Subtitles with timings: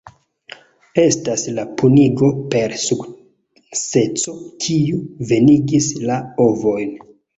[1.01, 4.35] Estas la kunigo per sekseco
[4.65, 6.99] kiu venigis la ovojn.